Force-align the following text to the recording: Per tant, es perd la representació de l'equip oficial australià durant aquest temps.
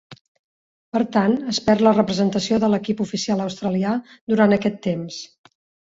Per 0.97 1.01
tant, 1.15 1.35
es 1.51 1.59
perd 1.67 1.85
la 1.89 1.93
representació 1.99 2.61
de 2.65 2.73
l'equip 2.75 3.07
oficial 3.09 3.47
australià 3.49 3.97
durant 4.35 4.61
aquest 4.61 4.85
temps. 4.93 5.25